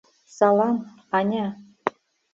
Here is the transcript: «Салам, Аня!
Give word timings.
«Салам, 0.35 0.77
Аня! 1.17 1.47